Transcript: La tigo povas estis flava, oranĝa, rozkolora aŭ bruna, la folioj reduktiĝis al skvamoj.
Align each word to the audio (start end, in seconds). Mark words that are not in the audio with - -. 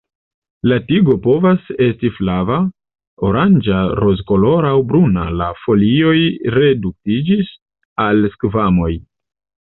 La 0.69 0.75
tigo 0.85 1.15
povas 1.25 1.65
estis 1.87 2.13
flava, 2.21 2.55
oranĝa, 3.27 3.81
rozkolora 3.99 4.71
aŭ 4.77 4.79
bruna, 4.93 5.25
la 5.41 5.49
folioj 5.65 6.15
reduktiĝis 6.55 7.53
al 8.07 8.25
skvamoj. 8.37 8.89